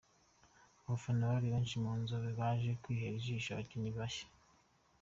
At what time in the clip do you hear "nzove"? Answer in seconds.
2.01-2.29